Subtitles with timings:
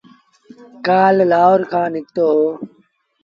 [0.87, 2.45] ڪآل لآهور کآݩ نکتو اهي